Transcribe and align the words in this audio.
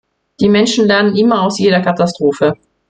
Die 0.39 0.49
Menschen 0.49 0.87
lernen 0.87 1.15
immer 1.15 1.43
aus 1.43 1.59
jeder 1.59 1.79
Katastrophe. 1.79 2.55